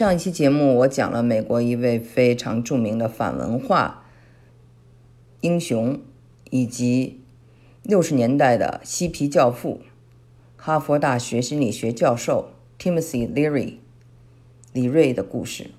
[0.00, 4.06] 上一期节目我讲了美国一位非常著名的反文化
[5.42, 6.00] 英雄，
[6.48, 7.20] 以及
[7.82, 9.82] 六十年代的嬉皮教父、
[10.56, 13.74] 哈佛大学心理学教授 Timothy Leary
[14.72, 15.70] 李瑞的故事。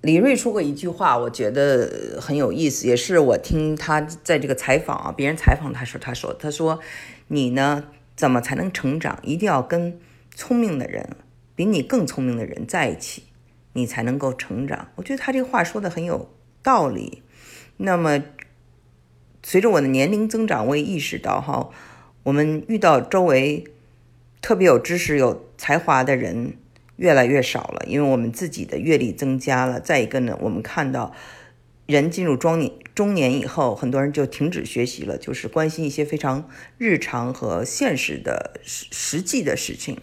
[0.00, 6.78] 李瑞说过一句话，我觉得很有意思，也是我听他在这个采访啊，别人采访他说，他说，他说，
[7.26, 7.82] 你呢
[8.14, 9.18] 怎么才能成长？
[9.24, 9.98] 一定要跟
[10.36, 11.16] 聪明的人，
[11.56, 13.24] 比你更聪明的人在一起。
[13.76, 14.88] 你才能够成长。
[14.96, 17.22] 我觉得他这个话说的很有道理。
[17.76, 18.22] 那么，
[19.42, 21.68] 随着我的年龄增长，我也意识到哈，
[22.22, 23.64] 我们遇到周围
[24.40, 26.56] 特别有知识、有才华的人
[26.96, 29.78] 越来越少了，因为我们自己的阅历增加了。
[29.78, 31.14] 再一个呢，我们看到
[31.84, 36.48] 人进入中年中年以后，很多人就停止学习了，就是关心一些非常
[36.78, 39.98] 日常和现实的实实际的事情。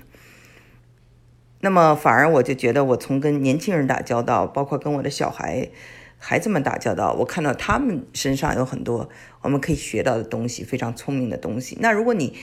[1.63, 5.70] 那么反而我就觉得，我从跟年轻人打交道，包括跟我的小孩、
[6.17, 9.09] 孩子们打交道，我看到他们身上有很多
[9.42, 11.78] 我们可以学到的东西，非常聪明的东西。
[11.80, 12.36] 那如果你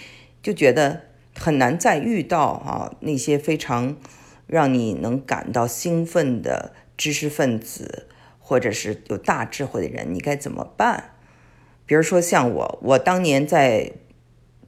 [0.43, 1.03] 就觉得
[1.39, 3.95] 很难再遇到啊那些非常
[4.47, 8.07] 让你能感到兴奋的知识分子，
[8.39, 11.11] 或者是有大智慧的人，你该怎么办？
[11.85, 13.93] 比如说像我，我当年在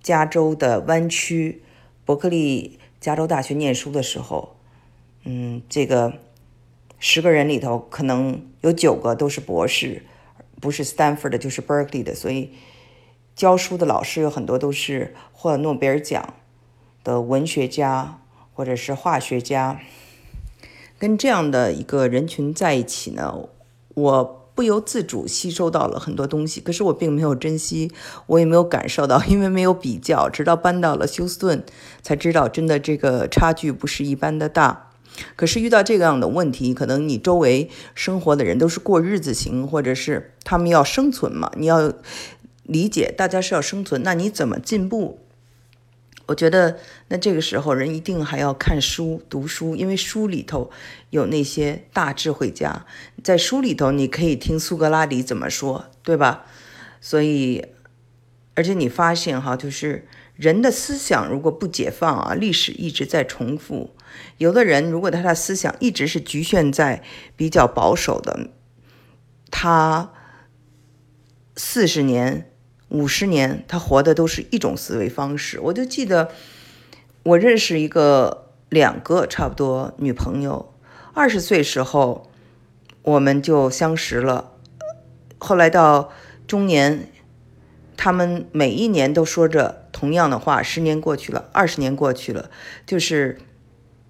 [0.02, 1.62] 加州的湾区
[2.04, 2.78] 伯克利。
[3.02, 4.54] 加州大学念书的时候，
[5.24, 6.14] 嗯，这个
[7.00, 10.04] 十个人里头可能有九个都是博士，
[10.60, 12.52] 不是 Stanford 的，就是 Berkeley 的，所以
[13.34, 16.34] 教书的老师有很多都是获诺贝尔奖
[17.02, 18.20] 的文学家
[18.54, 19.80] 或者是化学家。
[21.00, 23.48] 跟这样的一个人群在一起呢，
[23.94, 24.41] 我。
[24.54, 27.90] 不由自主吸收到了很多东西，可是我并没有珍惜，
[28.26, 30.28] 我也没有感受到， 因为没有比较。
[30.28, 31.64] 直到搬到了休斯顿，
[32.02, 34.90] 才知道真的这个差距不是一般的大。
[35.36, 41.50] 可是遇到这样的问题，可能你周围生活的人都是过日子型，或者是他们要生存嘛？
[41.56, 41.92] 你要
[42.64, 45.18] 理解，大家是要生存，那你怎么进步？
[46.26, 46.78] 我觉得，
[47.08, 50.70] 那这个时候人一定还要看书、读书，因为书里头
[51.10, 52.86] 有那些大智慧家，
[53.24, 56.46] 在书里头你可以听苏格拉底怎么说，对吧？
[57.00, 57.66] 所以，
[58.54, 60.06] 而且你发现哈，就是
[60.36, 63.96] 人的思想如果不解放啊，历史一直在重复。
[64.38, 67.02] 有的人如果他的思想一直是局限在
[67.34, 68.50] 比较保守的，
[69.50, 70.12] 他
[71.56, 72.51] 四十年。
[72.92, 75.58] 五十年，他活的都是一种思维方式。
[75.58, 76.28] 我就记得，
[77.22, 80.74] 我认识一个两个差不多女朋友，
[81.14, 82.30] 二十岁时候
[83.00, 84.52] 我们就相识了。
[85.38, 86.12] 后来到
[86.46, 87.08] 中年，
[87.96, 90.62] 他们每一年都说着同样的话。
[90.62, 92.50] 十年过去了，二十年过去了，
[92.86, 93.38] 就是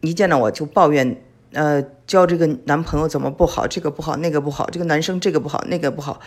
[0.01, 1.23] 一见到我就抱怨，
[1.53, 6.21] 呃，交这个男朋友怎么不好，这个不好，那个不好，这个男生这个不好，那个不好。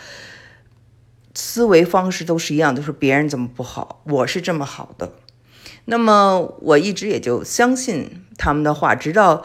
[1.36, 5.12] 思维方式都是一样，都是别人怎么不好，我是这么好的。
[5.84, 9.44] 那么我一直也就相信他们的话，直到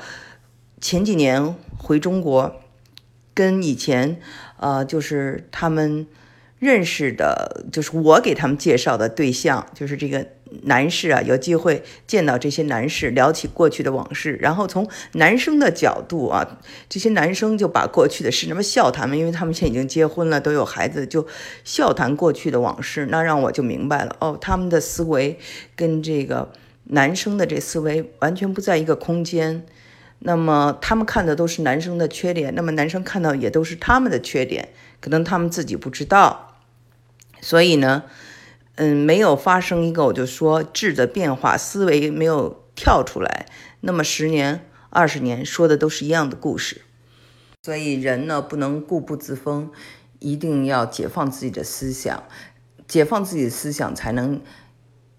[0.80, 2.62] 前几年回中国，
[3.34, 4.20] 跟以前
[4.58, 6.08] 呃，就是他们
[6.58, 10.26] 认识的，就是我给他们介绍的对象，就是这个。
[10.64, 21.26] 男士啊，有机会见到这些男士，聊起过去的往事，然后从男生的角度啊，这些男生就把过去的事那么笑谈嘛，因为他们现在已经结婚了，都有孩子，就
[21.64, 23.08] 笑谈过去的往事。
[23.10, 25.40] 那让我就明白了，哦，他们的思维
[25.76, 26.52] 跟这个
[26.86, 29.66] 男生的这思维完全不在一个空间。
[30.20, 34.70] 那么他们看的都是男生的缺点，那么男生看到也都是他们的缺点，
[35.00, 36.58] 可能他们自己不知道。
[37.40, 38.04] 所以呢。
[38.76, 43.46] 嗯，没有发生一个，我就说质的变化，思维没有跳出来，
[43.82, 46.82] 那么十年、二十年说的都是一样的故事。
[47.64, 49.70] 所以人呢，不能固步自封，
[50.20, 52.24] 一定要解放自己的思想，
[52.88, 54.42] 解放自己的思想，才能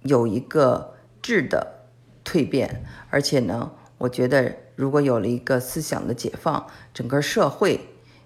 [0.00, 1.86] 有一个质的
[2.24, 2.84] 蜕变。
[3.10, 7.80] 而且呢，我觉得如果有了一个思想的解放，整个社会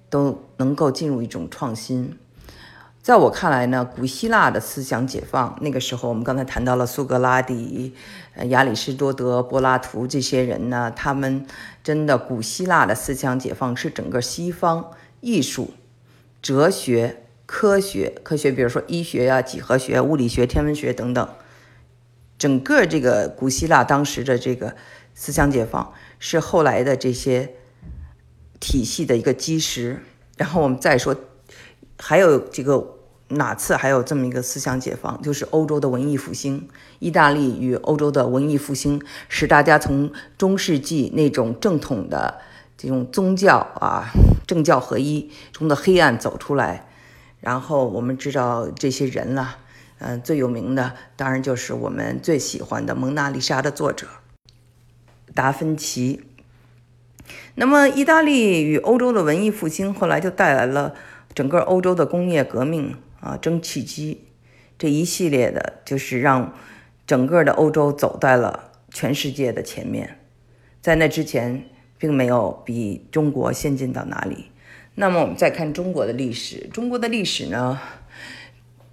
[0.08, 2.16] 都能够进入一种创新。
[3.06, 7.94] 在我看来呢，古希腊的思想解放，那个时候我们刚才谈到了苏格拉底、
[8.34, 11.46] 呃亚里士多德、柏拉图这些人呢，他们
[11.84, 15.72] 真的古希腊的思想解放是整个西方艺术、
[16.42, 21.28] 哲学、科学、科学，比如说医学呀、几何学、物理学、天文学等等，
[22.36, 24.74] 整个这个古希腊当时的这个
[25.14, 27.54] 思想解放是后来的这些
[28.58, 30.02] 体系的一个基石。
[30.36, 31.14] 然后我们再说，
[32.00, 32.95] 还有这个。
[33.28, 35.20] 哪次还有这么一个思想解放？
[35.20, 36.68] 就是欧洲的文艺复兴，
[37.00, 42.38] 意大利与欧洲的文艺复兴，使大家从中世纪那种正统的
[42.76, 44.10] 这种宗教啊，
[44.46, 46.88] 政教合一中的黑暗走出来。
[47.40, 49.58] 然后我们知道这些人了，
[49.98, 54.06] 嗯，最有名的当然就是我们最喜欢的《蒙娜丽莎》的作者
[55.34, 56.22] 达芬奇。
[57.56, 60.94] 那么，意大利与欧洲的文艺复兴后来就带来了
[61.34, 64.24] 整个欧洲的工业革命啊，蒸汽机
[64.78, 66.54] 这一系列的，就是让
[67.06, 70.18] 整个的欧洲走在了全世界的前面。
[70.80, 71.64] 在那之前，
[71.98, 74.46] 并没有比中国先进到哪里。
[74.94, 77.78] 那么我们再看中国的历史，中国的历史呢，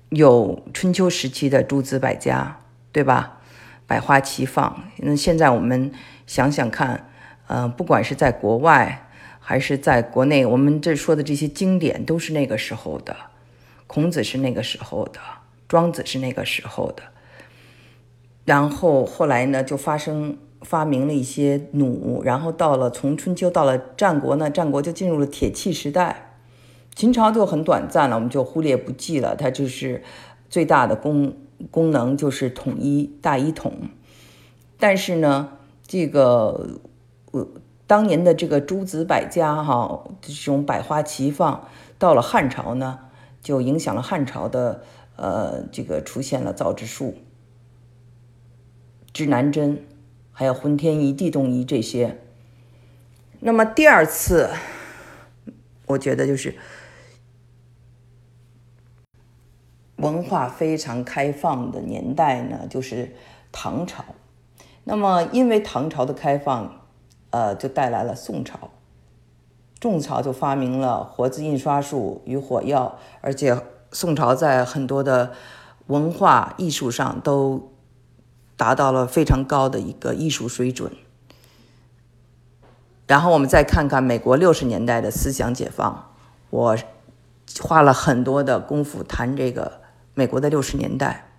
[0.10, 2.60] 有春秋时期的诸子百家，
[2.92, 3.40] 对吧？
[3.86, 4.86] 百花齐放。
[4.98, 5.92] 那现在我们
[6.26, 7.10] 想想看，
[7.48, 9.10] 呃，不管是在国外
[9.40, 13.16] 还是在国内，我们这说的这些经典都是那个时候的。
[13.94, 15.20] 孔子是那个时候的，
[15.68, 17.04] 庄子是那个时候的。
[18.46, 20.38] 然后后来呢，就发生。
[20.64, 26.38] 发明了一些弩，然后到了从春秋到了战国呢，战国就进入了铁器时代。
[26.96, 29.36] 秦朝就很短暂了，我们就忽略不计了。
[29.36, 30.02] 它就是
[30.50, 31.36] 最大的功
[31.70, 33.74] 功能就是统一大一统。
[34.80, 35.50] 但是呢，
[35.86, 36.80] 这个
[37.32, 37.46] 呃
[37.86, 41.68] 当年的这个诸子百家哈，这种百花齐放，
[42.00, 43.00] 到了汉朝呢，
[43.44, 44.84] 就影响了汉朝的
[45.18, 47.14] 呃这个出现了造纸术、
[49.14, 49.86] 指南针。
[50.36, 52.20] 还有浑天仪、地动仪这些。
[53.40, 54.50] 那么第二次，
[55.86, 56.56] 我觉得就是
[59.98, 63.16] 文化非常开放的年代呢，就是
[63.52, 64.04] 唐朝。
[64.86, 66.82] 那么因为唐朝的开放，
[67.30, 68.72] 呃，就带来了宋朝。
[69.84, 75.34] 宋朝就发明了活字印刷术与火药，而且宋朝在很多的
[75.88, 77.70] 文化艺术上都。
[78.56, 80.92] 达到了非常高的一个艺术水准。
[83.08, 86.12] 然后我们再看看美国六十年代的思想解放，
[86.52, 86.78] 我
[87.60, 89.82] 花了很多的功夫谈这个
[90.14, 91.32] 美国的六十年代。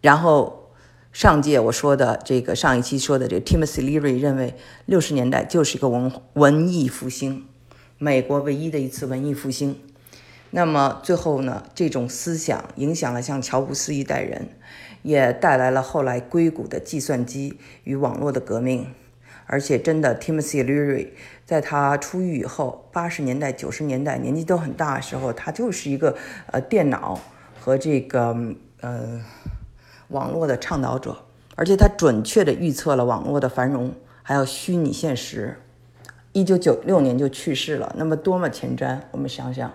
[0.00, 0.61] 然后
[1.12, 4.54] 上届我说的这个上一期说的这个 Timothy Leary 认为
[4.86, 7.44] 六十年代就是一个文文艺复兴，
[7.98, 9.78] 美国唯一的一次文艺复兴。
[10.50, 14.48] 那么最后呢，这种思想影响了像乔布斯一代人。
[15.02, 18.86] 也带来了后来硅谷的计算机与网络的革命，
[19.46, 21.08] 而且真的，Timothy Leary
[21.44, 26.16] 在他出狱以后，八十年代、九十年代年纪都很大的时候，他就是一个
[26.52, 27.20] 呃电脑
[27.58, 29.20] 和这个呃
[30.12, 31.16] 网络的倡导者，
[31.56, 33.92] 而且他准确地预测了网络的繁荣，
[34.22, 35.60] 还有虚拟现实。
[36.32, 39.00] 一九九六年就去世了，那么多么前瞻！
[39.10, 39.70] 我们想想，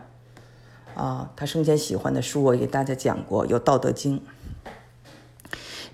[0.96, 4.20] 啊，他生前喜欢的书我给大家讲过，有《道德经》。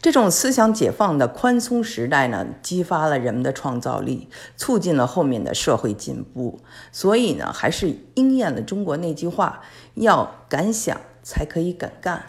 [0.01, 6.59] 这种思想解放的宽松时代呢，激发了人们的创造力，促进了后面的社会进步。
[6.91, 9.61] 所以呢，还是应验了中国那句话：
[9.95, 12.25] 要敢想才可以敢干。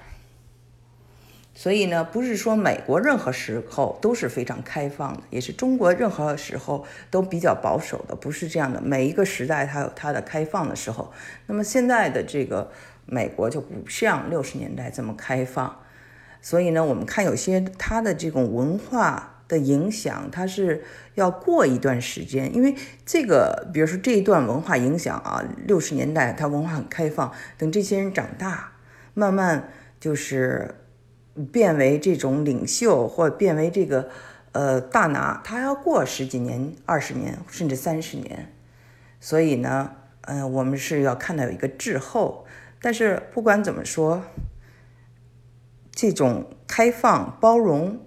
[1.56, 8.80] 所以呢，不是说美国任何时候都是非常开放的，也是中国任何时候都比较保守的，不是这样的。
[8.80, 11.12] 每一个时代它有它的开放的时候。
[11.46, 12.72] 那么现在的这个
[13.06, 15.80] 美国就不像六十年代这么开放。
[16.42, 20.84] 所以呢，我们看有些它的这种文化的影响，它是
[21.14, 22.74] 要过一段时间，因为
[23.06, 28.73] 这个，比如说这一段文化影响啊，六十年代它文化很开放，等这些人长大，
[29.14, 29.70] 慢慢
[30.00, 30.75] 就是
[31.50, 34.09] 变为这种领袖或变为这个
[34.53, 38.53] 呃大拿，他要过十几年、二十年甚至三十年。
[39.21, 42.45] 所以呢，嗯，我们是要看到有一个滞后，
[42.81, 44.23] 但是不管怎么说。
[45.97, 48.00] 这种开放包容，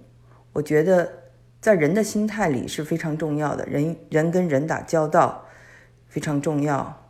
[0.52, 1.10] 我觉得
[1.58, 3.64] 在人的心态里是非常重要的。
[3.64, 5.46] 人人跟人打交道
[6.06, 7.08] 非常重要，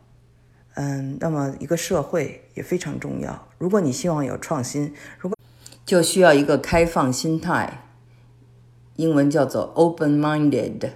[0.75, 3.49] 嗯，那么一个社会也非常重要。
[3.57, 5.37] 如果你希望有创新，如果
[5.89, 7.85] 就需要一个开放心态，
[8.97, 10.91] 英文叫做 open-minded。